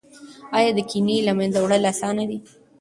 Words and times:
ایا 0.57 0.71
د 0.75 0.79
کینې 0.89 1.17
له 1.27 1.33
منځه 1.39 1.59
وړل 1.61 1.83
اسانه 1.91 2.23
دي؟ 2.29 2.37